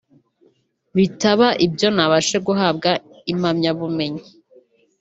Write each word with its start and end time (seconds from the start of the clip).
bitaba 0.95 1.47
ibyo 1.65 1.87
ntabashe 1.95 2.37
guhabwa 2.47 2.89
impamyabumenyi 3.31 4.23